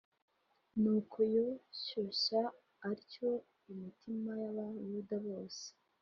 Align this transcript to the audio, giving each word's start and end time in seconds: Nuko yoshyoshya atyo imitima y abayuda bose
Nuko 0.81 1.17
yoshyoshya 1.35 2.41
atyo 2.91 3.29
imitima 3.71 4.31
y 4.41 4.43
abayuda 4.49 5.15
bose 5.27 5.65